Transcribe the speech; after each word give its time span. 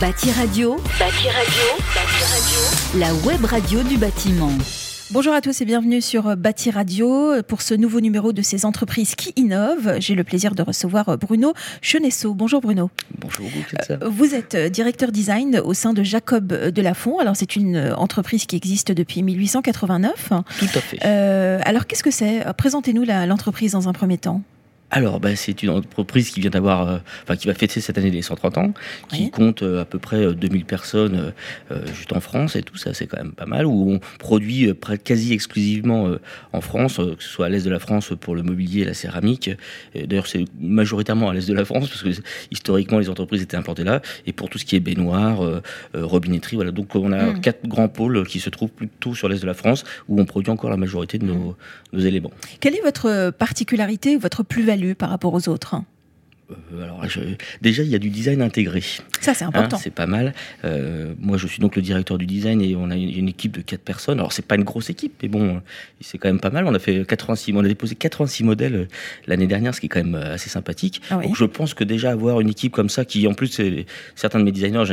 Bâti 0.00 0.30
Radio, 0.30 0.76
Bâti 0.98 1.28
Radio, 1.28 1.64
Bâti 1.94 2.24
Radio, 2.24 2.98
la 2.98 3.14
web 3.26 3.44
radio 3.44 3.82
du 3.82 3.98
bâtiment. 3.98 4.50
Bonjour 5.10 5.34
à 5.34 5.42
tous 5.42 5.60
et 5.60 5.66
bienvenue 5.66 6.00
sur 6.00 6.38
Bâti 6.38 6.70
Radio 6.70 7.42
pour 7.42 7.60
ce 7.60 7.74
nouveau 7.74 8.00
numéro 8.00 8.32
de 8.32 8.40
ces 8.40 8.64
entreprises 8.64 9.14
qui 9.14 9.34
innovent. 9.36 9.96
J'ai 9.98 10.14
le 10.14 10.24
plaisir 10.24 10.54
de 10.54 10.62
recevoir 10.62 11.18
Bruno 11.18 11.52
Chenesso. 11.82 12.32
Bonjour 12.32 12.62
Bruno. 12.62 12.88
Bonjour. 13.18 13.44
Vous 14.10 14.34
êtes 14.34 14.56
directeur 14.56 15.12
design 15.12 15.60
au 15.62 15.74
sein 15.74 15.92
de 15.92 16.02
Jacob 16.02 16.46
Delafont. 16.46 17.18
Alors 17.18 17.36
c'est 17.36 17.54
une 17.54 17.92
entreprise 17.94 18.46
qui 18.46 18.56
existe 18.56 18.92
depuis 18.92 19.22
1889. 19.22 20.32
Tout 20.60 20.64
à 20.64 20.80
fait. 20.80 20.98
Euh, 21.04 21.60
alors 21.64 21.86
qu'est-ce 21.86 22.02
que 22.02 22.10
c'est? 22.10 22.46
Présentez-nous 22.56 23.04
l'entreprise 23.04 23.72
dans 23.72 23.86
un 23.86 23.92
premier 23.92 24.16
temps 24.16 24.40
alors, 24.90 25.20
bah, 25.20 25.36
c'est 25.36 25.62
une 25.62 25.70
entreprise 25.70 26.30
qui 26.30 26.40
vient 26.40 26.50
d'avoir, 26.50 26.88
euh, 26.88 26.98
enfin, 27.22 27.36
qui 27.36 27.46
va 27.46 27.54
fêter 27.54 27.80
cette 27.80 27.96
année 27.96 28.10
les 28.10 28.22
130 28.22 28.58
ans, 28.58 28.74
qui 29.08 29.30
compte 29.30 29.62
euh, 29.62 29.82
à 29.82 29.84
peu 29.84 29.98
près 29.98 30.34
2000 30.34 30.62
euh, 30.62 30.64
personnes 30.64 31.32
juste 31.94 32.12
en 32.12 32.20
France 32.20 32.56
et 32.56 32.62
tout 32.62 32.76
ça, 32.76 32.94
c'est 32.94 33.06
quand 33.06 33.18
même 33.18 33.32
pas 33.32 33.46
mal. 33.46 33.66
Où 33.66 33.92
on 33.92 34.00
produit 34.18 34.72
quasi 35.04 35.32
exclusivement 35.32 36.10
en 36.52 36.60
France, 36.60 36.96
que 36.96 37.22
ce 37.22 37.28
soit 37.28 37.46
à 37.46 37.48
l'est 37.48 37.64
de 37.64 37.70
la 37.70 37.78
France 37.78 38.12
pour 38.20 38.34
le 38.34 38.42
mobilier 38.42 38.82
et 38.82 38.84
la 38.84 38.94
céramique. 38.94 39.50
D'ailleurs, 39.94 40.26
c'est 40.26 40.44
majoritairement 40.60 41.30
à 41.30 41.34
l'est 41.34 41.48
de 41.48 41.54
la 41.54 41.64
France 41.64 41.88
parce 41.88 42.02
que 42.02 42.10
historiquement 42.50 42.98
les 42.98 43.08
entreprises 43.08 43.42
étaient 43.42 43.56
implantées 43.56 43.84
là. 43.84 44.00
Et 44.26 44.32
pour 44.32 44.48
tout 44.48 44.58
ce 44.58 44.64
qui 44.64 44.76
est 44.76 44.80
baignoire, 44.80 45.40
robinetterie, 45.94 46.56
voilà. 46.56 46.72
Donc, 46.72 46.94
on 46.94 47.12
a 47.12 47.32
hmm. 47.32 47.40
quatre 47.40 47.66
grands 47.66 47.88
pôles 47.88 48.26
qui 48.26 48.40
se 48.40 48.50
trouvent 48.50 48.70
plutôt 48.70 49.14
sur 49.14 49.28
l'est 49.28 49.40
de 49.40 49.46
la 49.46 49.54
France 49.54 49.84
où 50.08 50.20
on 50.20 50.24
produit 50.24 50.50
encore 50.50 50.70
la 50.70 50.76
majorité 50.76 51.18
de 51.18 51.26
nos, 51.26 51.34
hmm. 51.34 51.54
nos 51.92 52.00
éléments. 52.00 52.32
Quelle 52.60 52.74
est 52.74 52.82
votre 52.82 53.30
particularité, 53.30 54.16
votre 54.16 54.42
plus-value? 54.42 54.79
Par 54.94 55.10
rapport 55.10 55.34
aux 55.34 55.48
autres 55.48 55.76
euh, 56.50 56.82
alors, 56.82 57.02
déjà, 57.60 57.82
il 57.82 57.88
y 57.88 57.94
a 57.94 57.98
du 57.98 58.10
design 58.10 58.42
intégré. 58.42 58.82
Ça, 59.20 59.34
c'est 59.34 59.44
important. 59.44 59.76
Hein, 59.76 59.80
c'est 59.82 59.94
pas 59.94 60.06
mal. 60.06 60.34
Euh, 60.64 61.14
moi, 61.18 61.36
je 61.36 61.46
suis 61.46 61.60
donc 61.60 61.76
le 61.76 61.82
directeur 61.82 62.18
du 62.18 62.26
design 62.26 62.60
et 62.62 62.76
on 62.76 62.90
a 62.90 62.96
une, 62.96 63.28
équipe 63.28 63.52
de 63.52 63.62
quatre 63.62 63.82
personnes. 63.82 64.18
Alors, 64.18 64.32
c'est 64.32 64.44
pas 64.44 64.56
une 64.56 64.64
grosse 64.64 64.90
équipe, 64.90 65.14
mais 65.22 65.28
bon, 65.28 65.60
c'est 66.00 66.18
quand 66.18 66.28
même 66.28 66.40
pas 66.40 66.50
mal. 66.50 66.66
On 66.66 66.74
a 66.74 66.78
fait 66.78 67.04
86, 67.06 67.52
on 67.54 67.64
a 67.64 67.68
déposé 67.68 67.94
86 67.94 68.44
modèles 68.44 68.74
euh, 68.74 68.86
l'année 69.26 69.46
dernière, 69.46 69.74
ce 69.74 69.80
qui 69.80 69.86
est 69.86 69.88
quand 69.88 70.02
même 70.02 70.14
assez 70.14 70.48
sympathique. 70.48 71.00
Ah 71.10 71.16
donc, 71.16 71.36
je 71.36 71.44
pense 71.44 71.74
que 71.74 71.84
déjà 71.84 72.10
avoir 72.10 72.40
une 72.40 72.48
équipe 72.48 72.72
comme 72.72 72.88
ça, 72.88 73.04
qui 73.04 73.26
en 73.26 73.34
plus, 73.34 73.60
certains 74.14 74.40
de 74.40 74.44
mes 74.44 74.52
designers, 74.52 74.84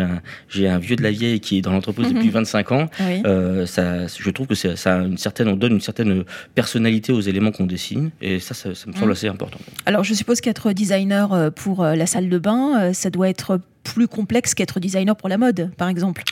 j'ai 0.49 0.67
un, 0.67 0.75
un, 0.75 0.79
vieux 0.79 0.95
de 0.95 1.03
la 1.03 1.11
vieille 1.11 1.39
qui 1.39 1.57
est 1.57 1.61
dans 1.61 1.71
l'entreprise 1.71 2.13
depuis 2.13 2.29
25 2.29 2.71
mhm. 2.71 2.77
ans. 2.77 3.65
ça, 3.65 4.07
je 4.07 4.29
trouve 4.29 4.47
que 4.47 4.55
ça 4.55 4.97
une 4.97 5.17
certaine, 5.17 5.47
on 5.47 5.55
donne 5.55 5.73
une 5.73 5.81
certaine 5.81 6.23
personnalité 6.55 7.11
aux 7.11 7.21
éléments 7.21 7.51
qu'on 7.51 7.65
dessine, 7.65 8.11
et 8.21 8.39
ça, 8.39 8.53
ça, 8.53 8.69
me 8.69 8.75
semble 8.75 9.05
mhm. 9.05 9.11
assez 9.11 9.27
important. 9.27 9.59
Alors, 9.85 10.03
je 10.03 10.13
suppose 10.13 10.41
qu'être 10.41 10.71
designer 10.73 11.46
pour 11.49 11.83
euh, 11.83 11.95
la 11.95 12.05
salle 12.05 12.29
de 12.29 12.37
bain, 12.37 12.79
euh, 12.79 12.93
ça 12.93 13.09
doit 13.09 13.29
être 13.29 13.59
plus 13.83 14.07
complexe 14.07 14.53
qu'être 14.53 14.79
designer 14.79 15.15
pour 15.15 15.29
la 15.29 15.37
mode, 15.37 15.71
par 15.77 15.89
exemple. 15.89 16.23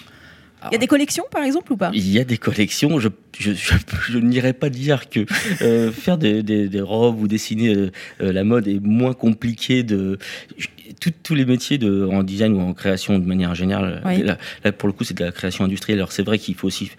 Il 0.71 0.73
y 0.73 0.75
a 0.75 0.79
des 0.79 0.87
collections, 0.87 1.25
par 1.29 1.43
exemple, 1.43 1.73
ou 1.73 1.77
pas? 1.77 1.91
Il 1.93 2.09
y 2.09 2.17
a 2.17 2.23
des 2.23 2.39
collections. 2.39 2.99
Je, 2.99 3.09
je, 3.37 4.17
n'irais 4.17 4.53
pas 4.53 4.69
dire 4.69 5.09
que 5.09 5.25
euh, 5.61 5.91
faire 5.91 6.17
des, 6.17 6.41
des, 6.41 6.81
robes 6.81 7.21
ou 7.21 7.27
dessiner 7.27 7.91
la 8.19 8.43
mode 8.43 8.67
est 8.67 8.79
moins 8.79 9.13
compliqué 9.13 9.83
de. 9.83 10.17
tous 11.21 11.35
les 11.35 11.45
métiers 11.45 11.77
de, 11.77 12.05
en 12.05 12.23
design 12.23 12.53
ou 12.53 12.61
en 12.61 12.73
création 12.73 13.19
de 13.19 13.25
manière 13.25 13.53
générale, 13.53 14.01
là, 14.63 14.71
pour 14.71 14.87
le 14.87 14.93
coup, 14.93 15.03
c'est 15.03 15.15
de 15.15 15.23
la 15.23 15.31
création 15.31 15.65
industrielle. 15.65 15.99
Alors, 15.99 16.11
c'est 16.11 16.23
vrai 16.23 16.39
qu'il 16.39 16.55
faut 16.55 16.65
aussi 16.65 16.89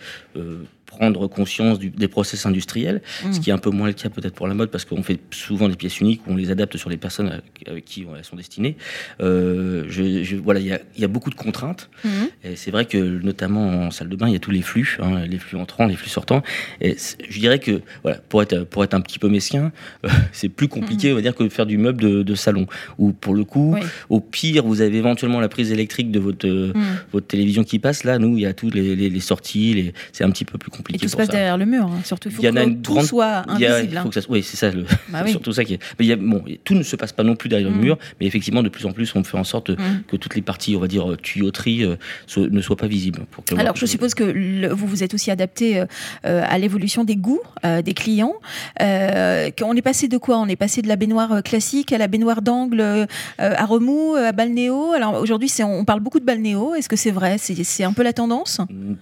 prendre 0.87 1.27
conscience 1.27 1.79
des 1.79 2.09
process 2.09 2.47
industriels, 2.47 3.03
ce 3.20 3.27
mm. 3.27 3.41
qui 3.41 3.51
est 3.51 3.53
un 3.53 3.59
peu 3.59 3.70
moins 3.70 3.89
le 3.89 3.92
cas 3.92 4.09
peut-être 4.09 4.34
pour 4.34 4.48
la 4.48 4.55
mode 4.55 4.70
parce 4.70 4.84
qu'on 4.84 5.03
fait 5.03 5.19
souvent 5.31 5.69
des 5.69 5.77
pièces 5.77 6.01
uniques 6.01 6.23
où 6.27 6.33
on 6.33 6.37
les 6.37 6.51
adapte 6.51 6.77
sur 6.77 6.89
les 6.89 6.97
personnes 6.97 7.41
avec 7.67 7.84
qui 7.84 8.06
elles 8.17 8.25
sont 8.25 8.37
destinées. 8.37 8.77
Euh, 9.20 9.84
je, 9.89 10.37
voilà, 10.37 10.61
il 10.61 10.67
y 10.97 11.05
a, 11.05 11.09
beaucoup 11.09 11.31
de 11.31 11.34
contraintes. 11.34 11.91
Mm. 12.05 12.09
Et 12.45 12.56
c'est 12.56 12.70
vrai 12.70 12.87
que 12.87 12.97
notamment 12.97 13.87
en 13.87 13.91
salle 13.91 14.09
de 14.09 14.17
bain, 14.17 14.28
il 14.28 14.33
y 14.33 14.37
a 14.37 14.41
tous 14.41 14.51
les 14.51 14.62
flux, 14.62 14.98
hein, 15.03 15.25
les 15.27 15.39
flux 15.39 15.59
entrants, 15.59 15.87
les 15.87 15.97
flux 15.97 16.09
sortants. 16.09 16.43
Et 16.81 16.97
je 17.28 17.39
dirais 17.39 17.59
que 17.59 17.83
voilà, 18.03 18.19
pour 18.28 18.43
être 18.43 18.65
pour 18.65 18.84
être 18.84 18.94
un 18.94 19.00
petit 19.00 19.19
peu 19.19 19.28
mesquin, 19.28 19.72
euh, 20.05 20.09
c'est 20.32 20.49
plus 20.49 20.69
compliqué, 20.69 21.11
mm. 21.11 21.12
on 21.12 21.15
va 21.16 21.22
dire, 21.22 21.34
que 21.34 21.44
de 21.44 21.49
faire 21.49 21.66
du 21.66 21.78
meuble 21.78 22.25
de, 22.25 22.34
salon. 22.34 22.66
Où 22.99 23.12
pour 23.12 23.34
le 23.34 23.44
coup, 23.44 23.77
au 24.11 24.21
pire, 24.21 24.65
vous 24.65 24.81
avez 24.81 24.99
éventuellement 24.99 25.41
la 25.41 25.49
prise 25.49 25.72
électrique 25.72 26.11
de 26.11 26.21
votre 26.21 26.72
votre 27.12 27.27
télévision 27.27 27.65
qui 27.65 27.78
passe. 27.78 28.05
Là, 28.05 28.19
nous, 28.19 28.37
il 28.37 28.43
y 28.43 28.47
a 28.47 28.53
toutes 28.53 28.75
les, 28.75 28.94
les, 28.94 29.21
sorties, 29.21 29.93
c'est 30.12 30.25
un 30.25 30.31
petit 30.31 30.44
peu 30.44 30.59
plus 30.59 30.71
compliqué. 30.71 30.86
Et 30.93 30.99
tout 30.99 31.09
se 31.09 31.17
passe 31.17 31.29
derrière 31.29 31.57
le 31.57 31.67
mur, 31.67 31.85
hein. 31.85 32.01
surtout. 32.05 32.29
Il 32.29 32.35
faut 32.35 32.43
que 32.43 32.75
tout 32.75 33.03
soit 33.03 33.43
invisible. 33.49 33.97
Hein. 33.97 34.11
oui, 34.29 34.43
c'est 34.43 34.57
ça. 34.57 34.71
Le... 34.71 34.85
Bah 35.09 35.27
surtout 35.27 35.53
ça 35.53 35.65
qui 35.65 35.75
est. 35.75 35.79
Mais 35.99 36.07
y 36.07 36.13
a, 36.13 36.17
bon, 36.17 36.45
tout 36.65 36.75
ne 36.75 36.83
se 36.83 36.97
passe 36.97 37.13
pas 37.13 37.23
non 37.23 37.37
plus 37.37 37.49
derrière 37.49 37.71
le 37.71 37.77
mm. 37.77 37.81
mur, 37.81 37.99
mais 38.21 38.27
effectivement, 38.27 38.63
de 38.63 38.69
plus 38.69 38.87
en 38.87 38.93
plus, 38.93 39.15
on 39.15 39.25
fait 39.25 39.39
en 39.39 39.45
sorte 39.45 39.71
mm. 39.71 40.03
que 40.09 40.17
toutes 40.17 40.35
les 40.35 40.43
parties, 40.43 40.77
on 40.77 40.81
va 40.81 40.89
dire, 40.89 41.17
tuyauterie, 41.23 41.85
euh, 41.85 41.97
ne 42.37 42.61
soient 42.61 42.77
pas 42.77 42.87
visibles. 42.87 43.25
Pour 43.31 43.45
Alors, 43.59 43.77
je 43.77 43.87
suppose 43.87 44.15
que 44.15 44.73
vous 44.73 44.87
vous 44.87 45.03
êtes 45.03 45.15
aussi 45.15 45.31
adapté 45.31 45.81
euh, 45.81 45.85
à 46.23 46.59
l'évolution 46.59 47.05
des 47.05 47.17
goûts 47.17 47.41
euh, 47.65 47.83
des 47.83 47.95
clients. 47.95 48.35
on 48.81 49.77
est 49.77 49.83
passé 49.83 50.09
de 50.09 50.19
quoi? 50.19 50.39
On 50.39 50.49
est 50.49 50.57
passé 50.57 50.83
de 50.83 50.89
la 50.89 50.97
baignoire 50.97 51.43
classique 51.43 51.93
à 51.93 51.99
la 51.99 52.09
baignoire 52.09 52.43
d'angle 52.43 53.07
à 53.39 53.65
remous, 53.65 54.15
à 54.15 54.33
balnéo? 54.33 54.93
Alors 54.93 55.21
aujourd'hui, 55.21 55.53
on 55.61 55.85
parle 55.85 56.01
beaucoup 56.01 56.21
de 56.21 56.25
balnéo. 56.25 56.75
Est-ce 56.75 56.89
que 56.89 56.97
c'est 56.97 57.11
vrai? 57.11 57.37
C'est 57.39 57.85
un 57.85 57.93
peu 57.93 58.03
la 58.03 58.13
tendance? 58.13 58.61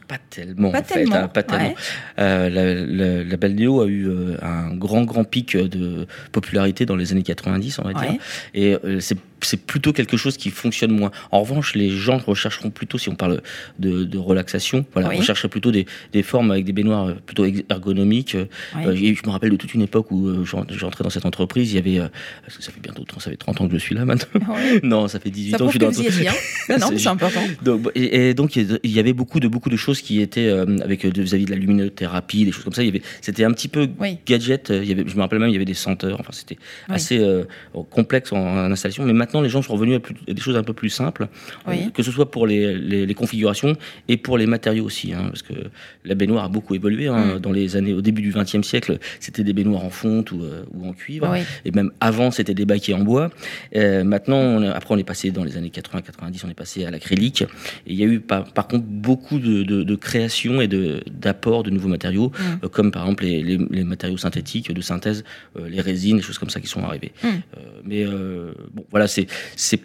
Pas 0.09 0.19
tellement. 0.31 0.71
Pas 0.71 0.83
tellement. 0.83 1.17
Hein, 1.17 1.29
pas 1.29 1.43
tellement. 1.43 1.64
Euh, 2.19 2.49
la, 2.49 3.25
la, 3.25 3.37
balnéo 3.37 3.83
a 3.83 3.87
eu 3.87 4.09
euh, 4.09 4.37
un 4.43 4.75
grand, 4.75 5.03
grand 5.05 5.25
pic 5.25 5.57
de 5.57 6.07
popularité 6.33 6.87
dans 6.87 6.97
les 6.97 7.13
années 7.13 7.23
90, 7.23 7.79
on 7.81 7.83
va 7.83 7.93
dire. 7.95 8.21
Et 8.55 8.75
euh, 8.85 9.01
c'est 9.01 9.19
c'est 9.47 9.67
plutôt 9.67 9.93
quelque 9.93 10.17
chose 10.17 10.37
qui 10.37 10.51
fonctionne 10.51 10.93
moins. 10.93 11.11
En 11.31 11.41
revanche, 11.41 11.75
les 11.75 11.91
gens 11.91 12.19
rechercheront 12.19 12.71
plutôt, 12.71 12.99
si 12.99 13.09
on 13.09 13.15
parle 13.15 13.43
de, 13.79 14.19
relaxation, 14.19 14.85
voilà, 14.93 15.09
oui. 15.09 15.19
rechercheraient 15.19 15.49
plutôt 15.49 15.71
des, 15.71 15.87
formes 16.23 16.51
avec 16.51 16.65
des 16.65 16.73
baignoires 16.73 17.15
plutôt 17.27 17.45
ergonomiques. 17.69 18.35
Euh, 18.35 18.47
je 18.95 19.27
me 19.27 19.31
rappelle 19.31 19.51
de 19.51 19.57
toute 19.57 19.75
une 19.75 19.83
époque 19.83 20.11
où 20.11 20.29
euh, 20.29 20.45
j'entrais 20.45 21.05
dans 21.05 21.11
cette 21.11 21.27
entreprise, 21.27 21.73
il 21.73 21.77
y 21.77 21.79
avait, 21.79 21.99
euh, 22.01 22.09
ça 22.49 22.73
fait 22.73 22.81
bientôt, 22.81 23.05
ça 23.19 23.31
fait 23.31 23.37
30 23.37 23.61
ans 23.61 23.69
que 23.69 23.75
je 23.75 23.79
suis 23.79 23.95
là 23.95 24.05
maintenant. 24.05 24.41
non, 24.83 25.09
ça 25.09 25.21
fait 25.21 25.31
18 25.31 25.55
ans 25.55 25.59
que 25.59 25.65
je 25.67 25.71
suis 25.71 25.79
dans 25.79 25.87
l'entreprise. 25.87 26.29
non, 26.69 26.79
non 26.79 26.91
c'est 26.97 27.09
important. 27.09 27.41
Donc, 27.63 27.91
et, 27.95 28.35
donc, 28.35 28.57
il 28.57 28.79
y 28.85 28.99
avait 28.99 29.13
beaucoup 29.13 29.41
de, 29.41 29.49
beaucoup 29.49 29.71
de 29.71 29.77
choses 29.77 30.01
qui 30.01 30.21
étaient 30.21 30.49
avec 30.49 31.05
vis-à-vis 31.05 31.45
de 31.45 31.51
la 31.51 31.57
luminothérapie, 31.57 32.45
des 32.45 32.53
choses 32.53 32.65
comme 32.65 32.73
ça. 32.73 32.83
Il 32.83 32.87
y 32.87 32.89
avait, 32.89 33.03
c'était 33.21 33.45
un 33.45 33.53
petit 33.53 33.69
peu 33.69 33.89
gadget. 34.27 34.71
Il 34.71 34.85
y 34.85 34.93
avait, 34.93 35.05
je 35.07 35.17
me 35.17 35.21
rappelle 35.21 35.39
même, 35.39 35.49
il 35.49 35.53
y 35.53 35.57
avait 35.57 35.65
des 35.65 35.75
senteurs. 35.75 36.19
Enfin, 36.21 36.33
c'était 36.33 36.59
assez 36.89 37.23
complexe 37.91 38.33
en, 38.33 38.39
en 38.39 38.73
installation. 38.73 39.05
Mais 39.05 39.13
maintenant, 39.13 39.34
les 39.43 39.49
gens 39.49 39.63
sont 39.63 39.75
revenus 39.75 40.01
à, 40.29 40.33
des 40.33 40.41
choses 40.41 40.57
un 40.57 40.63
peu 40.63 40.73
plus 40.73 40.91
simples, 40.91 41.29
euh, 41.69 41.91
que 41.93 42.03
ce 42.03 42.11
soit 42.11 42.31
pour 42.31 42.47
les, 42.47 43.15
configurations 43.15 43.77
et 44.09 44.17
pour 44.17 44.39
les 44.39 44.47
matériaux 44.47 44.85
aussi, 44.85 45.13
hein, 45.13 45.27
parce 45.29 45.43
que 45.43 45.55
la 46.05 46.15
baignoire 46.15 46.45
a 46.45 46.49
beaucoup 46.49 46.75
évolué. 46.75 47.09
Hein, 47.09 47.37
mm. 47.37 47.39
Dans 47.39 47.53
les 47.53 47.77
années, 47.77 47.93
au 47.93 48.01
début 48.01 48.23
du 48.23 48.33
XXe 48.33 48.63
siècle, 48.63 48.99
c'était 49.21 49.45
des 49.45 49.53
baignoires 49.53 49.85
en 49.85 49.91
fonte 49.91 50.33
ou, 50.33 50.43
euh, 50.43 50.65
en 50.83 50.93
cuivre, 50.93 51.35
et 51.65 51.71
même 51.71 51.91
avant, 52.01 52.31
c'était 52.31 52.55
des 52.55 52.65
baquets 52.65 52.95
en 52.95 53.01
bois. 53.01 53.31
Euh, 53.77 54.05
maintenant, 54.05 54.63
après, 54.63 54.95
on 54.95 54.99
est 54.99 55.05
passé 55.05 55.31
dans 55.31 55.45
les 55.45 55.57
années 55.57 55.71
80-90, 55.71 56.43
on 56.45 56.51
est 56.51 56.55
passé 56.55 56.85
à 56.85 56.91
l'acrylique. 56.91 57.43
Et 57.43 57.93
il 57.93 57.95
y 57.95 58.03
a 58.03 58.07
eu 58.07 58.21
par, 58.21 58.45
contre 58.69 58.85
beaucoup 58.85 59.39
de, 59.39 59.95
créations 59.95 60.61
et 60.61 60.69
d'apports 60.69 61.63
de, 61.63 61.71
nouveaux 61.71 61.89
matériaux, 61.89 62.33
mm. 62.39 62.69
comme 62.69 62.91
par 62.91 63.03
exemple 63.03 63.25
les, 63.25 63.85
matériaux 63.85 64.17
synthétiques 64.17 64.73
de 64.73 64.81
synthèse, 64.81 65.25
les 65.67 65.81
résines, 65.81 66.17
des 66.17 66.23
choses 66.23 66.39
comme 66.39 66.51
ça 66.51 66.61
qui 66.61 66.67
sont 66.67 66.83
arrivées. 66.83 67.13
Mm. 67.23 67.29
mais 67.85 68.05
bon, 68.05 68.85
voilà, 68.91 69.07
c'est 69.07 69.24
c'est 69.57 69.81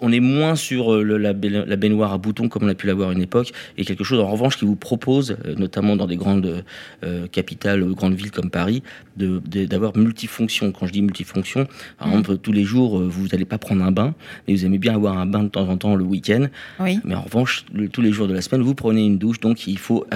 on 0.00 0.12
est 0.12 0.20
moins 0.20 0.56
sur 0.56 0.92
euh, 0.92 1.02
la, 1.02 1.32
baignoire 1.32 2.12
à 2.12 2.18
boutons 2.18 2.48
comme 2.48 2.64
on 2.64 2.68
a 2.68 2.74
pu 2.74 2.86
l'avoir 2.86 3.10
à 3.10 3.12
une 3.12 3.22
époque, 3.22 3.52
et 3.76 3.84
quelque 3.84 4.04
chose 4.04 4.20
en 4.20 4.26
revanche 4.26 4.56
qui 4.56 4.64
vous 4.64 4.76
propose, 4.76 5.36
euh, 5.46 5.54
notamment 5.54 5.96
dans 5.96 6.06
des 6.06 6.16
grandes 6.16 6.64
euh, 7.04 7.26
capitales, 7.28 7.84
grandes 7.92 8.14
villes 8.14 8.30
comme 8.30 8.50
Paris, 8.50 8.82
d'avoir 9.16 9.92
de, 9.92 10.00
multifonction. 10.00 10.72
Quand 10.72 10.86
je 10.86 10.92
dis 10.92 11.02
multifonction, 11.02 11.66
par 11.98 12.08
mmh. 12.08 12.10
exemple, 12.10 12.38
tous 12.38 12.52
les 12.52 12.64
jours, 12.64 13.00
vous 13.00 13.28
n'allez 13.28 13.44
pas 13.44 13.58
prendre 13.58 13.84
un 13.84 13.92
bain, 13.92 14.14
mais 14.46 14.54
vous 14.54 14.64
aimez 14.64 14.78
bien 14.78 14.94
avoir 14.94 15.18
un 15.18 15.26
bain 15.26 15.44
de 15.44 15.48
temps 15.48 15.68
en 15.68 15.76
temps 15.76 15.94
le 15.94 16.04
week-end. 16.04 16.46
Mais 16.78 17.14
en 17.14 17.22
revanche, 17.22 17.64
tous 17.92 18.00
les 18.00 18.12
jours 18.12 18.28
de 18.28 18.34
la 18.34 18.42
semaine, 18.42 18.62
vous 18.62 18.74
prenez 18.74 19.04
une 19.04 19.18
douche, 19.18 19.40
donc 19.40 19.66
il 19.66 19.78
faut 19.78 20.06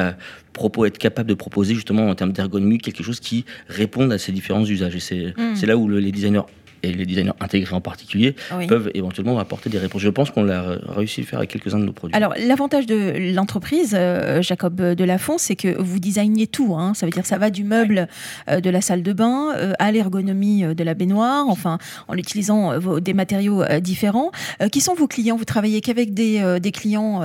propos, 0.53 0.85
être 0.85 0.99
capable 0.99 1.29
de 1.29 1.35
proposer 1.35 1.75
justement 1.75 2.09
en 2.09 2.15
termes 2.15 2.33
d'ergonomie 2.33 2.79
quelque 2.79 3.03
chose 3.03 3.21
qui 3.21 3.45
réponde 3.69 4.13
à 4.13 4.19
ces 4.19 4.33
différents 4.33 4.65
usages. 4.65 4.95
Et 4.95 5.01
c'est 5.01 5.35
mmh. 5.37 5.67
là 5.67 5.77
où 5.77 5.89
les 5.89 6.13
designers 6.13 6.43
et 6.83 6.93
les 6.93 7.07
designers 7.07 7.33
intégrés 7.41 7.75
en 7.75 7.81
particulier 7.81 8.35
peuvent 8.69 8.91
éventuellement 8.95 9.39
apporter 9.39 9.71
des 9.71 9.79
réponses. 9.79 10.03
Je 10.03 10.09
pense 10.09 10.31
qu'on 10.31 10.45
l'a 10.45 10.79
réussi 10.89 11.23
à 11.23 11.25
faire 11.25 11.39
avec 11.39 11.51
quelques-uns 11.51 11.79
de 11.79 11.85
nos 11.85 11.93
produits. 11.93 12.17
Alors, 12.17 12.35
l'avantage 12.39 12.87
de 12.87 13.35
l'entreprise, 13.35 13.95
euh, 13.95 14.43
Jacob 14.43 14.81
Delafont, 14.81 15.39
c'est 15.39 15.57
que 15.57 15.81
vous 15.81 15.99
designez 15.99 16.47
tout. 16.47 16.75
Hein. 16.77 16.95
Ça 16.95 17.07
veut 17.07 17.13
dire 17.13 17.23
que 17.23 17.29
ça 17.29 17.39
va 17.39 17.51
du 17.51 17.65
meuble 17.65 18.09
euh, 18.49 18.61
de 18.61 18.71
la 18.71 18.81
salle 18.81 19.03
de 19.03 19.13
bain 19.13 19.53
euh, 19.57 19.73
à 19.79 19.93
l'ergonomie 19.93 20.63
de 20.63 20.85
la 20.85 20.95
baignoire, 20.95 21.49
enfin, 21.49 21.79
en 22.09 22.15
utilisant 22.15 22.79
des 23.01 23.15
matériaux 23.15 23.63
différents. 23.81 24.31
qui 24.71 24.81
sont 24.81 24.95
vos 24.95 25.07
clients? 25.07 25.37
Vous 25.37 25.45
travaillez 25.45 25.81
qu'avec 25.81 26.15
des, 26.15 26.59
des 26.61 26.73
clients 26.73 27.23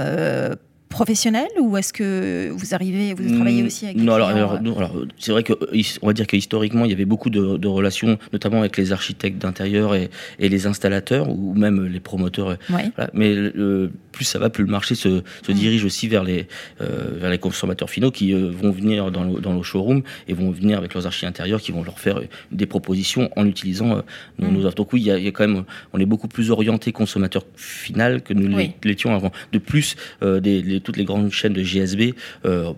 professionnel 0.89 1.47
ou 1.59 1.77
est-ce 1.77 1.93
que 1.93 2.49
vous 2.51 2.73
arrivez, 2.73 3.13
vous 3.13 3.35
travaillez 3.35 3.63
aussi 3.63 3.85
avec 3.85 3.97
Non, 3.97 4.13
alors, 4.13 4.29
alors, 4.29 4.59
c'est 5.17 5.31
vrai 5.31 5.43
que 5.43 5.53
on 6.01 6.07
va 6.07 6.13
dire 6.13 6.27
que 6.27 6.35
historiquement 6.35 6.85
il 6.85 6.91
y 6.91 6.93
avait 6.93 7.05
beaucoup 7.05 7.29
de, 7.29 7.67
relations, 7.67 8.17
notamment 8.33 8.59
avec 8.59 8.77
les 8.77 8.91
architectes 8.91 9.37
d'intérieur 9.37 9.95
et, 9.95 10.09
les 10.39 10.65
installateurs 10.65 11.29
ou 11.29 11.53
même 11.53 11.85
les 11.85 11.99
promoteurs. 11.99 12.57
Mais 13.13 13.35
plus 14.11 14.25
ça 14.25 14.39
va, 14.39 14.49
plus 14.49 14.63
le 14.63 14.71
marché 14.71 14.95
se, 14.95 15.21
se 15.45 15.51
dirige 15.51 15.85
aussi 15.85 16.07
vers 16.07 16.23
les, 16.23 16.47
vers 16.79 17.29
les 17.29 17.37
consommateurs 17.37 17.89
finaux 17.89 18.11
qui 18.11 18.33
vont 18.33 18.71
venir 18.71 19.11
dans, 19.11 19.23
le, 19.23 19.39
dans 19.39 19.53
nos 19.53 19.63
showrooms 19.63 20.03
et 20.27 20.33
vont 20.33 20.51
venir 20.51 20.77
avec 20.77 20.93
leurs 20.93 21.05
archives 21.05 21.27
intérieures 21.27 21.61
qui 21.61 21.71
vont 21.71 21.83
leur 21.83 21.99
faire 21.99 22.21
des 22.51 22.65
propositions 22.65 23.29
en 23.35 23.45
utilisant 23.45 24.03
nos, 24.39 24.51
mm. 24.51 24.65
offres. 24.65 24.75
Donc 24.75 24.93
oui, 24.93 25.01
il 25.01 25.23
y, 25.23 25.27
a, 25.27 25.31
quand 25.31 25.47
même, 25.47 25.63
on 25.93 25.99
est 25.99 26.05
beaucoup 26.05 26.27
plus 26.27 26.49
orienté 26.49 26.91
consommateur 26.91 27.43
final 27.55 28.21
que 28.21 28.33
nous 28.33 28.57
l'étions 28.83 29.13
avant. 29.13 29.31
De 29.51 29.59
plus, 29.59 29.95
des, 30.21 30.76
toutes 30.79 30.97
les 30.97 31.05
grandes 31.05 31.31
chaînes 31.31 31.53
de 31.53 31.63
GSB 31.63 32.13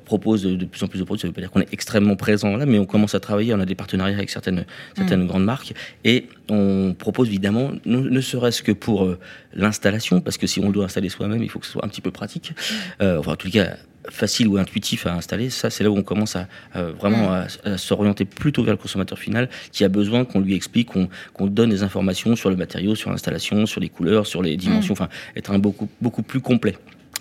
proposent 0.05 0.43
de, 0.43 0.65
plus 0.65 0.83
en 0.83 0.87
plus 0.87 0.99
de 0.99 1.03
produits. 1.03 1.21
Ça 1.21 1.27
veut 1.27 1.33
pas 1.33 1.41
dire 1.41 1.51
qu'on 1.51 1.61
est 1.61 1.73
extrêmement 1.73 2.15
présent 2.15 2.55
là, 2.57 2.65
mais 2.65 2.79
on 2.79 2.85
commence 2.85 3.15
à 3.15 3.19
travailler. 3.19 3.53
On 3.53 3.59
a 3.59 3.65
des 3.65 3.75
partenariats 3.75 4.17
avec 4.17 4.29
certaines, 4.29 4.65
certaines 4.95 5.23
mm. 5.23 5.27
grandes 5.27 5.45
marques 5.45 5.73
et 6.03 6.27
on 6.49 6.95
propose 6.97 7.27
évidemment, 7.27 7.71
ne, 7.85 8.21
serait-ce 8.21 8.63
que 8.63 8.71
pour 8.71 9.05
euh, 9.05 9.19
l'installation, 9.53 10.21
parce 10.21 10.37
que 10.37 10.47
si 10.47 10.59
on 10.59 10.71
doit 10.71 10.85
installer 10.85 11.09
soi-même, 11.09 11.43
il 11.43 11.49
faut 11.49 11.59
que 11.59 11.65
ce 11.65 11.71
soit 11.73 11.85
un 11.85 11.87
petit 11.87 12.01
peu 12.01 12.11
pratique. 12.11 12.51
Mm. 12.51 12.73
Euh, 13.01 13.19
enfin, 13.19 13.33
en 13.33 13.35
tout 13.35 13.49
cas, 13.49 13.77
facile 14.09 14.47
ou 14.47 14.57
intuitif 14.57 15.05
à 15.05 15.13
installer, 15.13 15.49
ça 15.49 15.69
c'est 15.69 15.83
là 15.83 15.91
où 15.91 15.97
on 15.97 16.03
commence 16.03 16.35
à, 16.35 16.47
vraiment 16.73 17.29
mm. 17.29 17.47
à, 17.65 17.77
s'orienter 17.77 18.25
plutôt 18.25 18.63
vers 18.63 18.73
le 18.73 18.77
consommateur 18.77 19.19
final 19.19 19.49
qui 19.71 19.83
a 19.83 19.89
besoin 19.89 20.25
qu'on 20.25 20.39
lui 20.39 20.55
explique, 20.55 20.89
qu'on 20.89 21.47
donne 21.47 21.69
des 21.69 21.83
informations 21.83 22.35
sur 22.35 22.49
le 22.49 22.55
matériau, 22.55 22.95
sur 22.95 23.11
l'installation, 23.11 23.65
sur 23.65 23.81
les 23.81 23.89
couleurs, 23.89 24.25
sur 24.25 24.41
les 24.41 24.57
dimensions, 24.57 24.93
enfin 24.93 25.09
être 25.35 25.51
un 25.51 25.59
beaucoup, 25.59 25.89
beaucoup 26.01 26.23
plus 26.23 26.39
complet. 26.39 26.75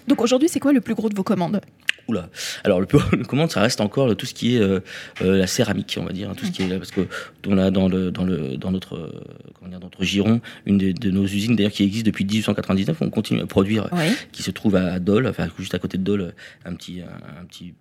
Donc 0.09 0.23
aujourd'hui, 0.23 0.49
c'est 0.49 0.59
quoi 0.59 0.73
le 0.73 0.81
plus 0.81 0.95
gros 0.95 1.09
de 1.09 1.15
vos 1.15 1.23
commandes? 1.23 1.61
Oula. 2.09 2.31
Alors 2.65 2.81
le 2.81 2.87
plus 2.87 2.99
gros 2.99 3.15
de 3.15 3.23
commandes, 3.23 3.51
ça 3.51 3.61
reste 3.61 3.83
encore 3.83 4.17
tout 4.17 4.25
ce 4.25 4.33
qui 4.33 4.57
est 4.57 4.61
euh, 4.61 4.81
euh, 5.21 5.37
la 5.37 5.47
céramique, 5.47 5.99
on 6.01 6.05
va 6.05 6.13
dire, 6.13 6.31
hein, 6.31 6.35
tout 6.35 6.47
ce 6.47 6.51
qui 6.51 6.63
est 6.63 6.79
parce 6.79 6.91
que 6.91 7.07
on 7.47 7.59
a 7.59 7.71
dans 7.71 7.87
le 7.89 8.11
dans 8.11 8.25
le 8.25 8.57
dans 8.57 8.71
notre 8.71 8.97
euh, 8.97 9.23
comment 9.55 9.71
dire, 9.71 9.81
notre 9.81 10.03
giron 10.05 10.41
une 10.65 10.79
de, 10.79 11.11
nos 11.11 11.25
usines 11.25 11.55
d'ailleurs 11.55 11.73
qui 11.73 11.85
existe 11.85 12.07
depuis 12.07 12.25
1899, 12.25 12.97
on 13.03 13.11
continue 13.11 13.43
à 13.43 13.47
produire, 13.47 13.91
qui 14.33 14.43
se 14.43 14.51
trouve 14.51 14.77
à 14.77 14.99
Dole, 14.99 15.27
enfin 15.27 15.49
juste 15.59 15.75
à 15.75 15.79
côté 15.79 15.99
de 15.99 16.03
Dole, 16.03 16.35
un 16.65 16.75
petit 16.75 17.03
un 17.03 17.45
petit 17.45 17.75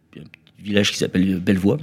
village 0.59 0.92
qui 0.92 0.98
s'appelle 0.98 1.39
Bellevoie. 1.39 1.77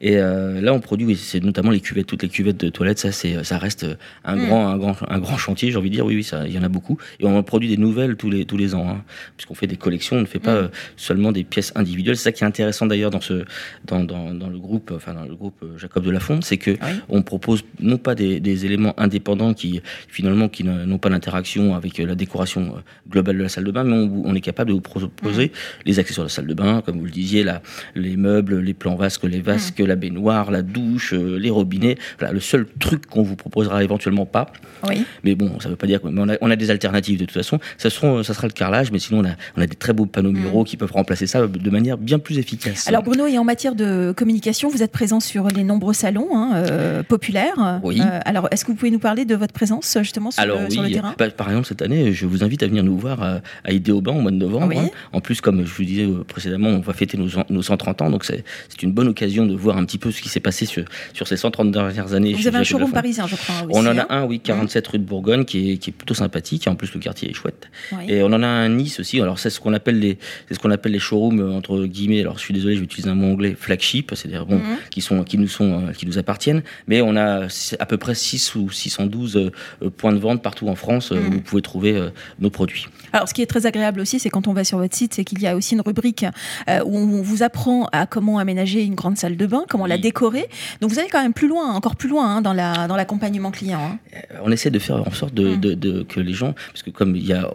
Et 0.00 0.16
euh, 0.16 0.60
là, 0.60 0.72
on 0.72 0.80
produit, 0.80 1.16
c'est 1.16 1.42
notamment 1.42 1.70
les 1.70 1.80
cuvettes, 1.80 2.06
toutes 2.06 2.22
les 2.22 2.28
cuvettes 2.28 2.58
de 2.58 2.68
toilettes. 2.68 2.98
Ça, 2.98 3.12
c'est, 3.12 3.42
ça 3.44 3.58
reste 3.58 3.86
un 4.24 4.36
mm. 4.36 4.46
grand, 4.46 4.68
un 4.68 4.78
grand, 4.78 4.96
un 5.08 5.18
grand 5.18 5.36
chantier. 5.36 5.70
J'ai 5.70 5.76
envie 5.76 5.90
de 5.90 5.94
dire, 5.94 6.06
oui, 6.06 6.16
oui, 6.16 6.24
ça, 6.24 6.46
il 6.46 6.54
y 6.54 6.58
en 6.58 6.62
a 6.62 6.68
beaucoup. 6.68 6.98
Et 7.18 7.26
on 7.26 7.42
produit 7.42 7.68
des 7.68 7.76
nouvelles 7.76 8.16
tous 8.16 8.30
les 8.30 8.44
tous 8.44 8.56
les 8.56 8.74
ans, 8.74 8.88
hein, 8.88 9.04
puisqu'on 9.36 9.54
fait 9.54 9.66
des 9.66 9.76
collections. 9.76 10.16
On 10.16 10.20
ne 10.20 10.26
fait 10.26 10.38
pas 10.38 10.62
mm. 10.62 10.70
seulement 10.96 11.32
des 11.32 11.44
pièces 11.44 11.72
individuelles. 11.74 12.16
C'est 12.16 12.24
ça 12.24 12.32
qui 12.32 12.44
est 12.44 12.46
intéressant 12.46 12.86
d'ailleurs 12.86 13.10
dans 13.10 13.20
ce, 13.20 13.44
dans, 13.84 14.04
dans, 14.04 14.32
dans, 14.34 14.48
le 14.48 14.58
groupe, 14.58 14.92
enfin 14.94 15.14
dans 15.14 15.24
le 15.24 15.34
groupe 15.34 15.64
Jacob 15.76 16.04
de 16.04 16.10
la 16.10 16.20
Fonte, 16.20 16.44
c'est 16.44 16.58
que 16.58 16.76
on 17.08 17.22
propose 17.22 17.64
non 17.80 17.98
pas 17.98 18.14
des, 18.14 18.40
des, 18.40 18.66
éléments 18.66 18.98
indépendants 18.98 19.54
qui 19.54 19.80
finalement 20.08 20.48
qui 20.48 20.64
n'ont 20.64 20.98
pas 20.98 21.08
d'interaction 21.08 21.74
avec 21.74 21.98
la 21.98 22.14
décoration 22.14 22.74
globale 23.08 23.38
de 23.38 23.42
la 23.42 23.48
salle 23.48 23.64
de 23.64 23.70
bain, 23.70 23.84
mais 23.84 23.94
on, 23.94 24.22
on 24.24 24.34
est 24.34 24.40
capable 24.40 24.68
de 24.68 24.74
vous 24.74 24.80
proposer 24.80 25.46
mm. 25.46 25.50
les 25.86 25.98
accessoires 25.98 26.24
de 26.26 26.30
la 26.30 26.34
salle 26.34 26.46
de 26.46 26.54
bain, 26.54 26.82
comme 26.84 26.98
vous 26.98 27.04
le 27.04 27.10
disiez, 27.10 27.42
la, 27.42 27.62
les 27.94 28.16
meubles, 28.20 28.60
les 28.60 28.74
plans 28.74 28.94
vasques, 28.94 29.24
les 29.24 29.40
vasques, 29.40 29.80
mm. 29.80 29.86
la 29.86 29.96
baignoire, 29.96 30.50
la 30.50 30.62
douche, 30.62 31.12
euh, 31.12 31.38
les 31.38 31.50
robinets. 31.50 31.96
Voilà, 32.18 32.32
le 32.32 32.40
seul 32.40 32.66
truc 32.78 33.06
qu'on 33.06 33.22
vous 33.22 33.36
proposera 33.36 33.82
éventuellement 33.82 34.26
pas. 34.26 34.52
Oui. 34.88 35.04
Mais 35.24 35.34
bon, 35.34 35.58
ça 35.60 35.68
veut 35.68 35.76
pas 35.76 35.86
dire 35.86 36.00
qu'on 36.00 36.16
on 36.16 36.50
a, 36.50 36.56
des 36.56 36.70
alternatives 36.70 37.18
de 37.18 37.24
toute 37.24 37.34
façon. 37.34 37.58
Ça, 37.78 37.90
seront, 37.90 38.22
ça 38.22 38.34
sera 38.34 38.46
le 38.46 38.52
carrelage, 38.52 38.92
mais 38.92 38.98
sinon 38.98 39.20
on 39.20 39.24
a, 39.24 39.32
on 39.56 39.62
a 39.62 39.66
des 39.66 39.76
très 39.76 39.92
beaux 39.92 40.06
panneaux 40.06 40.32
muraux 40.32 40.62
mm. 40.62 40.66
qui 40.66 40.76
peuvent 40.76 40.92
remplacer 40.92 41.26
ça 41.26 41.46
de 41.46 41.70
manière 41.70 41.98
bien 41.98 42.18
plus 42.18 42.38
efficace. 42.38 42.86
Alors 42.88 43.02
Bruno, 43.02 43.26
et 43.26 43.38
en 43.38 43.44
matière 43.44 43.74
de 43.74 44.12
communication, 44.16 44.68
vous 44.68 44.82
êtes 44.82 44.92
présent 44.92 45.20
sur 45.20 45.48
les 45.48 45.64
nombreux 45.64 45.94
salons 45.94 46.28
hein, 46.36 46.52
euh, 46.54 47.02
populaires. 47.02 47.80
Oui. 47.82 48.00
Euh, 48.00 48.20
alors, 48.24 48.48
est-ce 48.50 48.64
que 48.64 48.72
vous 48.72 48.76
pouvez 48.76 48.90
nous 48.90 48.98
parler 48.98 49.24
de 49.24 49.34
votre 49.34 49.52
présence 49.52 49.96
justement 50.00 50.30
sur, 50.30 50.44
le, 50.44 50.70
sur 50.70 50.82
le 50.82 50.90
terrain? 50.90 51.14
Par 51.36 51.48
exemple, 51.48 51.66
cette 51.66 51.82
année, 51.82 52.12
je 52.12 52.26
vous 52.26 52.44
invite 52.44 52.62
à 52.62 52.66
venir 52.66 52.84
nous 52.84 52.96
voir 52.96 53.22
à, 53.22 53.40
à 53.64 53.72
Idéoban 53.72 54.16
au 54.16 54.20
mois 54.20 54.30
de 54.30 54.36
novembre. 54.36 54.78
Hein. 54.78 54.88
En 55.12 55.20
plus, 55.20 55.40
comme 55.40 55.64
je 55.64 55.74
vous 55.74 55.84
disais 55.84 56.08
précédemment, 56.28 56.68
on 56.68 56.80
va 56.80 56.92
fêter 56.92 57.16
nos, 57.16 57.28
nos 57.48 57.62
130 57.62 58.02
ans, 58.02 58.09
donc 58.10 58.24
c'est 58.24 58.44
une 58.82 58.92
bonne 58.92 59.08
occasion 59.08 59.46
de 59.46 59.54
voir 59.54 59.76
un 59.76 59.84
petit 59.84 59.98
peu 59.98 60.10
ce 60.10 60.20
qui 60.20 60.28
s'est 60.28 60.40
passé 60.40 60.66
sur, 60.66 60.84
sur 61.12 61.26
ces 61.26 61.36
130 61.36 61.70
dernières 61.70 62.12
années. 62.14 62.32
Vous 62.34 62.46
avez 62.46 62.58
un 62.58 62.64
showroom 62.64 62.92
parisien, 62.92 63.26
je 63.26 63.36
crois. 63.36 63.54
on 63.70 63.86
en 63.86 63.98
a 63.98 64.02
hein. 64.02 64.06
un, 64.10 64.24
oui, 64.24 64.40
47 64.40 64.86
rue 64.88 64.98
de 64.98 65.04
Bourgogne, 65.04 65.44
qui 65.44 65.72
est, 65.72 65.78
qui 65.78 65.90
est 65.90 65.92
plutôt 65.92 66.14
sympathique. 66.14 66.66
En 66.68 66.74
plus, 66.74 66.92
le 66.94 67.00
quartier 67.00 67.30
est 67.30 67.34
chouette. 67.34 67.68
Et 68.08 68.22
on 68.22 68.26
en 68.26 68.42
a 68.42 68.46
un 68.46 68.68
Nice 68.68 69.00
aussi. 69.00 69.20
Alors, 69.20 69.38
c'est 69.38 69.50
ce 69.50 69.60
qu'on 69.60 69.72
appelle 69.72 69.98
les, 69.98 70.18
c'est 70.48 70.54
ce 70.54 70.58
qu'on 70.58 70.70
appelle 70.70 70.92
les 70.92 70.98
showrooms 70.98 71.40
euh, 71.40 71.56
entre 71.56 71.84
guillemets. 71.86 72.20
Alors, 72.20 72.38
je 72.38 72.44
suis 72.44 72.54
désolé, 72.54 72.74
je 72.74 72.80
vais 72.80 72.84
utiliser 72.84 73.10
un 73.10 73.14
mot 73.14 73.32
anglais, 73.32 73.56
flagship, 73.58 74.12
c'est-à-dire 74.14 74.46
bon, 74.46 74.56
mhm. 74.56 74.76
qui 74.90 75.00
sont, 75.00 75.24
qui 75.24 75.38
nous 75.38 75.48
sont, 75.48 75.88
euh, 75.88 75.92
qui 75.92 76.06
nous 76.06 76.18
appartiennent. 76.18 76.62
Mais 76.86 77.00
on 77.00 77.16
a 77.16 77.46
à 77.78 77.86
peu 77.86 77.96
près 77.96 78.14
6 78.14 78.54
ou 78.54 78.70
612 78.70 79.36
euh, 79.82 79.90
points 79.90 80.12
de 80.12 80.18
vente 80.18 80.42
partout 80.42 80.68
en 80.68 80.74
France 80.74 81.10
où 81.10 81.16
mhm. 81.16 81.30
vous 81.30 81.40
pouvez 81.40 81.62
trouver 81.62 82.10
nos 82.38 82.50
produits. 82.50 82.86
Alors, 83.12 83.28
ce 83.28 83.34
qui 83.34 83.42
est 83.42 83.46
très 83.46 83.66
agréable 83.66 84.00
aussi, 84.00 84.18
c'est 84.18 84.30
quand 84.30 84.48
on 84.48 84.52
va 84.52 84.64
sur 84.64 84.78
votre 84.78 84.94
site, 84.94 85.14
c'est 85.14 85.24
qu'il 85.24 85.40
y 85.40 85.46
a 85.46 85.56
aussi 85.56 85.74
une 85.74 85.80
rubrique 85.80 86.24
où 86.68 86.96
on 86.96 87.22
vous 87.22 87.42
apprend 87.42 87.88
à 87.92 87.99
comment 88.06 88.38
aménager 88.38 88.82
une 88.82 88.94
grande 88.94 89.16
salle 89.16 89.36
de 89.36 89.46
bain, 89.46 89.64
comment 89.68 89.86
la 89.86 89.98
décorer. 89.98 90.48
Donc 90.80 90.90
vous 90.90 90.98
allez 90.98 91.08
quand 91.08 91.22
même 91.22 91.32
plus 91.32 91.48
loin, 91.48 91.72
encore 91.74 91.96
plus 91.96 92.08
loin 92.08 92.36
hein, 92.36 92.42
dans 92.42 92.52
la 92.52 92.86
dans 92.88 92.96
l'accompagnement 92.96 93.50
client. 93.50 93.80
Hein. 93.80 93.98
Euh, 94.14 94.38
on 94.44 94.52
essaie 94.52 94.70
de 94.70 94.78
faire 94.78 95.06
en 95.06 95.12
sorte 95.12 95.34
de, 95.34 95.56
mmh. 95.56 95.74
de, 95.74 96.02
que 96.02 96.20
les 96.20 96.32
gens, 96.32 96.54
parce 96.72 96.82
que 96.82 96.90
comme 96.90 97.16
il 97.16 97.24
y 97.24 97.32
a 97.32 97.50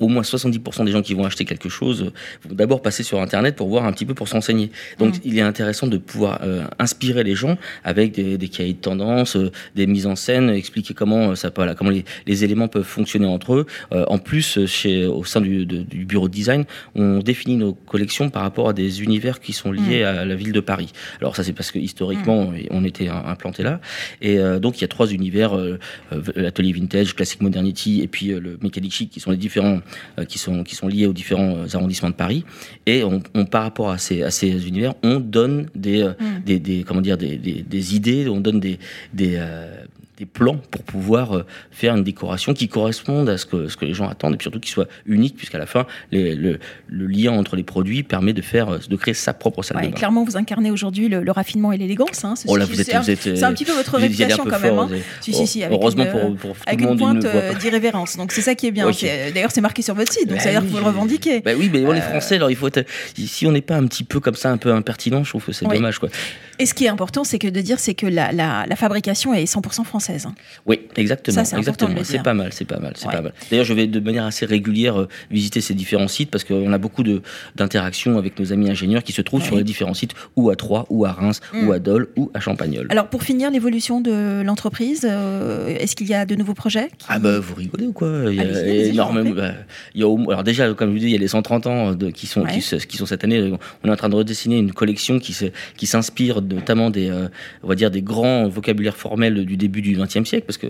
au 0.00 0.08
moins 0.08 0.22
70% 0.22 0.84
des 0.84 0.92
gens 0.92 1.02
qui 1.02 1.14
vont 1.14 1.24
acheter 1.24 1.44
quelque 1.44 1.68
chose 1.68 2.12
vont 2.48 2.54
d'abord 2.54 2.82
passer 2.82 3.02
sur 3.02 3.20
Internet 3.20 3.54
pour 3.54 3.68
voir 3.68 3.84
un 3.84 3.92
petit 3.92 4.06
peu, 4.06 4.14
pour 4.14 4.28
s'enseigner. 4.28 4.70
Donc 4.98 5.16
mm. 5.16 5.20
il 5.24 5.38
est 5.38 5.42
intéressant 5.42 5.86
de 5.86 5.98
pouvoir 5.98 6.40
euh, 6.42 6.64
inspirer 6.78 7.22
les 7.22 7.34
gens 7.34 7.56
avec 7.84 8.12
des, 8.12 8.38
des 8.38 8.48
cahiers 8.48 8.72
de 8.72 8.78
tendance, 8.78 9.36
euh, 9.36 9.52
des 9.76 9.86
mises 9.86 10.06
en 10.06 10.16
scène, 10.16 10.50
expliquer 10.50 10.94
comment 10.94 11.30
euh, 11.30 11.34
ça 11.34 11.52
voilà, 11.54 11.74
comment 11.74 11.90
les, 11.90 12.04
les, 12.26 12.44
éléments 12.44 12.68
peuvent 12.68 12.82
fonctionner 12.82 13.26
entre 13.26 13.54
eux. 13.54 13.66
en 13.90 14.18
plus, 14.18 14.64
chez, 14.66 15.04
au 15.04 15.24
sein 15.24 15.42
du, 15.42 15.66
du, 15.66 16.04
bureau 16.06 16.28
de 16.28 16.32
design, 16.32 16.64
on 16.94 17.18
définit 17.18 17.56
nos 17.56 17.74
collections 17.74 18.30
par 18.30 18.42
rapport 18.42 18.70
à 18.70 18.72
des 18.72 19.02
univers 19.02 19.40
qui 19.40 19.52
sont 19.52 19.72
liés 19.72 20.02
mm. 20.02 20.06
à 20.06 20.24
la 20.24 20.34
ville 20.34 20.52
de 20.52 20.60
Paris. 20.60 20.92
Alors 21.20 21.36
ça 21.36 21.44
c'est 21.44 21.52
parce 21.52 21.70
que 21.70 21.78
historiquement 21.78 22.46
mm. 22.46 22.54
on 22.70 22.84
était 22.84 23.08
implanté 23.08 23.62
là. 23.62 23.80
Et 24.22 24.38
donc 24.60 24.78
il 24.78 24.80
y 24.82 24.84
a 24.84 24.88
trois 24.88 25.08
univers, 25.12 25.52
l'atelier 26.34 26.72
vintage, 26.72 27.14
classic 27.14 27.42
modernity 27.42 28.00
et 28.00 28.08
puis 28.08 28.28
le 28.28 28.58
mécanique 28.62 28.94
chic 28.94 29.10
qui 29.10 29.20
sont 29.20 29.30
les 29.30 29.36
différents 29.36 29.70
euh, 29.70 29.80
qui, 30.28 30.38
sont, 30.38 30.64
qui 30.64 30.74
sont 30.74 30.88
liés 30.88 31.06
aux 31.06 31.12
différents 31.12 31.56
euh, 31.56 31.76
arrondissements 31.76 32.10
de 32.10 32.14
Paris. 32.14 32.44
Et 32.86 33.04
on, 33.04 33.20
par 33.44 33.62
rapport 33.62 33.90
à 33.90 33.98
ces, 33.98 34.22
à 34.22 34.30
ces 34.30 34.66
univers, 34.66 34.94
on 35.02 35.20
donne 35.20 35.68
des, 35.74 36.02
euh, 36.02 36.12
mm. 36.18 36.44
des, 36.44 36.58
des, 36.58 36.84
comment 36.84 37.00
dire, 37.00 37.18
des, 37.18 37.36
des, 37.36 37.62
des, 37.62 37.94
idées, 37.94 38.28
on 38.28 38.40
donne 38.40 38.60
des, 38.60 38.78
des, 39.12 39.38
des 40.20 40.26
plans 40.26 40.58
pour 40.70 40.82
pouvoir 40.82 41.34
euh, 41.34 41.46
faire 41.70 41.96
une 41.96 42.04
décoration 42.04 42.52
qui 42.52 42.68
corresponde 42.68 43.28
à 43.30 43.38
ce 43.38 43.46
que, 43.46 43.68
ce 43.68 43.76
que 43.78 43.86
les 43.86 43.94
gens 43.94 44.06
attendent 44.06 44.34
et 44.34 44.36
puis 44.36 44.44
surtout 44.44 44.60
qui 44.60 44.70
soit 44.70 44.86
unique 45.06 45.34
puisqu'à 45.34 45.56
la 45.56 45.64
fin 45.64 45.86
le, 46.12 46.58
le, 46.88 47.06
lien 47.06 47.32
entre 47.32 47.56
les 47.56 47.62
produits 47.62 48.02
permet 48.02 48.34
de 48.34 48.42
faire 48.42 48.78
de 48.78 48.96
créer 48.96 49.14
sa 49.14 49.32
propre 49.32 49.62
salle 49.62 49.78
de 49.78 49.88
bain. 49.88 49.92
Clairement, 49.92 50.22
vous 50.22 50.36
incarnez 50.36 50.70
aujourd'hui 50.70 51.08
le, 51.08 51.30
raffinement 51.30 51.72
et 51.72 51.78
l'élégance. 51.78 52.24
Hein, 52.24 52.34
oh 52.46 52.58
c'est 52.74 52.94
un, 52.94 53.52
petit 53.52 53.64
peu 53.64 53.72
votre 53.72 53.96
réputation 53.96 54.44
quand 54.44 54.60
même. 54.60 54.78
Hein. 54.78 54.88
Si, 55.22 55.32
si, 55.32 55.46
si, 55.46 55.64
avec 55.64 55.80
heureusement 55.80 56.04
une, 56.04 56.36
pour, 56.36 56.54
avec 56.66 56.80
une 56.82 56.96
pointe 56.98 57.24
euh, 57.24 57.54
d'irrévérence. 57.54 58.16
Donc 58.16 58.32
c'est 58.32 58.42
ça 58.42 58.54
qui 58.54 58.66
est 58.66 58.70
bien. 58.72 58.90
D'ailleurs, 59.32 59.52
c'est 59.52 59.60
marqué 59.60 59.79
sur 59.82 59.94
votre 59.94 60.12
site, 60.12 60.28
donc 60.28 60.38
bah 60.38 60.42
ça 60.42 60.50
veut 60.50 60.60
dire 60.60 60.62
que 60.62 60.72
vous 60.72 60.78
le 60.78 60.84
revendiquez. 60.84 61.40
Bah 61.40 61.52
oui, 61.56 61.70
mais 61.72 61.84
on 61.84 61.94
est 61.94 61.98
euh, 61.98 62.02
français, 62.02 62.36
alors 62.36 62.50
il 62.50 62.56
faut 62.56 62.68
être. 62.68 62.84
Si 63.16 63.46
on 63.46 63.52
n'est 63.52 63.60
pas 63.60 63.76
un 63.76 63.86
petit 63.86 64.04
peu 64.04 64.20
comme 64.20 64.34
ça, 64.34 64.50
un 64.50 64.56
peu 64.56 64.72
impertinent, 64.72 65.24
je 65.24 65.30
trouve 65.30 65.44
que 65.44 65.52
c'est 65.52 65.66
dommage. 65.66 65.98
Quoi. 65.98 66.08
Et 66.60 66.66
ce 66.66 66.74
qui 66.74 66.84
est 66.84 66.88
important, 66.88 67.24
c'est 67.24 67.38
que 67.38 67.48
de 67.48 67.60
dire, 67.62 67.78
c'est 67.78 67.94
que 67.94 68.06
la, 68.06 68.32
la, 68.32 68.66
la, 68.68 68.76
fabrication 68.76 69.32
est 69.32 69.44
100% 69.44 69.84
française. 69.84 70.26
Hein. 70.26 70.34
Oui, 70.66 70.80
exactement. 70.96 71.42
c'est 71.42 71.56
exactement. 71.56 71.96
C'est 72.02 72.22
pas 72.22 72.34
mal, 72.34 72.52
c'est 72.52 72.66
pas 72.66 72.78
mal, 72.78 72.92
c'est 72.96 73.10
pas 73.10 73.22
mal. 73.22 73.32
D'ailleurs, 73.50 73.64
je 73.64 73.72
vais 73.72 73.86
de 73.86 73.98
manière 73.98 74.26
assez 74.26 74.44
régulière 74.44 75.00
euh, 75.00 75.08
visiter 75.30 75.62
ces 75.62 75.72
différents 75.72 76.08
sites 76.08 76.30
parce 76.30 76.44
qu'on 76.44 76.70
a 76.70 76.78
beaucoup 76.78 77.02
d'interactions 77.56 78.18
avec 78.18 78.38
nos 78.38 78.52
amis 78.52 78.68
ingénieurs 78.68 79.02
qui 79.02 79.12
se 79.12 79.22
trouvent 79.22 79.42
sur 79.42 79.56
les 79.56 79.64
différents 79.64 79.94
sites, 79.94 80.12
ou 80.36 80.50
à 80.50 80.56
Troyes, 80.56 80.84
ou 80.90 81.06
à 81.06 81.12
Reims, 81.12 81.40
ou 81.54 81.66
mm. 81.66 81.72
à 81.72 81.78
Dole, 81.78 82.08
ou 82.16 82.30
à 82.34 82.40
Champagnol. 82.40 82.88
Alors, 82.90 83.08
pour 83.08 83.22
finir 83.22 83.50
l'évolution 83.50 84.02
de 84.02 84.42
l'entreprise, 84.42 85.06
euh, 85.08 85.68
est-ce 85.68 85.96
qu'il 85.96 86.08
y 86.08 86.14
a 86.14 86.26
de 86.26 86.34
nouveaux 86.34 86.54
projets 86.54 86.90
Ah 87.08 87.18
bah, 87.18 87.38
vous 87.40 87.54
rigolez 87.54 87.86
ou 87.86 87.92
quoi? 87.92 88.24
Il 88.28 88.34
y 88.34 88.40
a 88.40 88.66
énormément. 88.66 89.30
Bah, 89.30 89.52
il 89.94 90.00
y 90.00 90.04
a, 90.04 90.08
alors 90.30 90.44
déjà, 90.44 90.72
comme 90.74 90.88
je 90.90 90.92
vous 90.94 90.98
dis, 90.98 91.06
il 91.06 91.12
y 91.12 91.16
a 91.16 91.18
les 91.18 91.28
130 91.28 91.66
ans 91.66 91.94
de, 91.94 92.10
qui 92.10 92.26
sont 92.26 92.44
qui, 92.44 92.60
qui, 92.60 92.96
sont 92.96 93.06
cette 93.06 93.24
année. 93.24 93.52
On 93.82 93.88
est 93.88 93.92
en 93.92 93.96
train 93.96 94.08
de 94.08 94.14
redessiner 94.14 94.58
une 94.58 94.72
collection 94.72 95.18
qui 95.18 95.36
qui 95.76 95.86
s'inspire 95.86 96.40
notamment 96.42 96.90
des, 96.90 97.10
euh, 97.10 97.28
on 97.62 97.68
va 97.68 97.74
dire 97.74 97.90
des 97.90 98.02
grands 98.02 98.48
vocabulaires 98.48 98.96
formels 98.96 99.44
du 99.44 99.56
début 99.56 99.82
du 99.82 99.96
XXe 99.96 100.28
siècle, 100.28 100.46
parce 100.46 100.58
que 100.58 100.66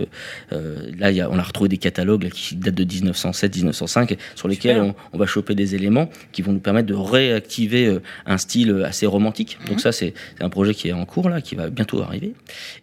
euh, 0.53 0.91
là, 0.99 1.11
y 1.11 1.21
a, 1.21 1.31
on 1.31 1.39
a 1.39 1.43
retrouvé 1.43 1.69
des 1.69 1.79
catalogues 1.79 2.29
qui 2.31 2.57
datent 2.57 2.75
de 2.75 2.85
1907-1905, 2.85 4.17
sur 4.35 4.49
lesquels 4.49 4.95
on, 5.13 5.19
va 5.19 5.27
choper 5.27 5.55
des 5.55 5.75
éléments 5.75 6.09
qui 6.33 6.41
vont 6.43 6.53
nous 6.53 6.61
permettre 6.61 6.87
de 6.87 6.95
réactiver 6.95 7.87
euh, 7.87 8.03
un 8.27 8.39
style 8.39 8.85
assez 8.87 9.07
romantique. 9.07 9.59
Donc 9.67 9.77
mhm. 9.77 9.81
ça, 9.81 9.93
c'est 9.93 10.15
un 10.41 10.49
projet 10.49 10.75
qui 10.75 10.89
est 10.89 10.93
en 10.93 11.05
cours 11.05 11.29
là, 11.29 11.41
qui 11.41 11.55
va 11.55 11.69
bientôt 11.69 12.01
arriver. 12.03 12.33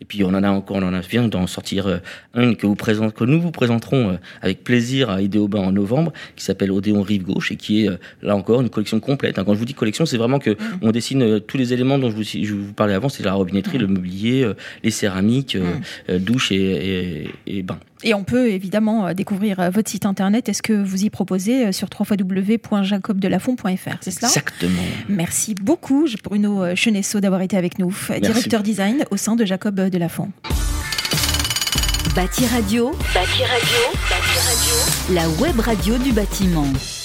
Et 0.02 0.06
puis 0.06 0.24
on 0.24 0.30
en 0.30 0.44
a 0.44 0.50
encore, 0.50 0.78
on 0.78 0.84
en 0.84 0.94
a 0.94 1.00
vient 1.00 1.28
d'en 1.28 1.48
sortir 1.48 2.02
un 2.34 2.54
que 2.54 2.68
vous 2.68 2.76
présente, 2.76 3.14
que 3.14 3.24
nous 3.24 3.42
vous 3.42 3.52
présenterons 3.52 4.20
avec 4.42 4.64
plaisir 4.64 5.10
à 5.10 5.22
Idéoban 5.22 5.64
en 5.64 5.72
novembre, 5.72 6.07
qui 6.36 6.44
s'appelle 6.44 6.72
Odéon 6.72 7.02
Rive 7.02 7.24
Gauche 7.24 7.52
et 7.52 7.56
qui 7.56 7.86
est 7.86 7.90
là 8.22 8.36
encore 8.36 8.62
une 8.62 8.70
collection 8.70 9.00
complète. 9.00 9.40
Hein. 9.40 9.44
Quand 9.46 9.54
je 9.54 9.60
vous 9.60 9.66
dis 9.66 9.74
collection, 9.74 10.06
c'est 10.06 10.18
vraiment 10.18 10.40
que 10.40 10.52
mhm. 10.52 10.58
on 10.82 10.92
dessine 10.92 11.40
tous 11.42 11.58
les 11.58 11.74
éléments 11.74 11.98
dont 11.98 12.10
je 12.10 12.16
vous, 12.16 12.24
je 12.24 12.54
vous 12.54 12.74
parlais 12.74 12.94
avant, 12.94 13.10
c'est 13.10 13.24
la 13.24 13.34
robinetterie, 13.34 13.78
le 13.78 13.88
mobilier, 13.88 14.44
euh, 14.44 14.56
les 14.84 14.92
céramiques, 14.92 15.56
euh, 15.56 15.76
mm. 15.76 15.82
euh, 16.10 16.20
d'où 16.20 16.34
douche 16.34 16.52
et, 16.52 17.30
et, 17.48 17.64
bain. 17.64 17.80
Et 18.04 18.14
on 18.14 18.24
peut 18.24 18.50
évidemment 18.50 19.12
découvrir 19.14 19.72
votre 19.72 19.90
site 19.90 20.06
internet. 20.06 20.50
Est-ce 20.50 20.62
que 20.62 20.74
vous 20.74 21.04
y 21.04 21.10
proposez 21.10 21.72
sur 21.72 21.88
www.jacobdelafont.fr, 22.00 23.98
c'est 24.02 24.12
cela? 24.12 24.28
Exactement. 24.28 24.84
Merci 25.10 25.56
beaucoup 25.56 26.08
Bruno 26.24 26.76
Chenesso 26.76 27.20
d'avoir 27.20 27.42
été 27.42 27.58
avec 27.58 27.80
nous, 27.80 27.92
directeur 28.22 28.62
design 28.62 29.04
au 29.10 29.18
sein 29.18 29.36
de 29.36 29.46
Jacob 29.46 29.80
Delafont. 29.90 30.30
Bâti 32.14 32.46
Radio, 32.46 32.92
Bâti 33.14 33.44
Radio, 33.44 33.80
Bâti 34.10 34.40
Radio, 34.46 34.57
la 35.10 35.28
web 35.40 35.60
radio 35.60 35.98
du 35.98 36.12
bâtiment. 36.12 36.97